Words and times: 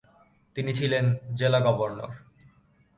তিনি 0.55 0.71
ছিলেন 0.73 1.05
জেলা 1.35 1.59
গভর্নর। 1.59 2.11